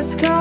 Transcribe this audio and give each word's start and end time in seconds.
the 0.00 0.06
sky. 0.06 0.39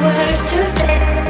words 0.00 0.50
to 0.52 0.66
say. 0.66 1.29